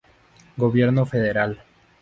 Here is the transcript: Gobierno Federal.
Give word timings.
Gobierno 0.57 1.05
Federal. 1.05 1.63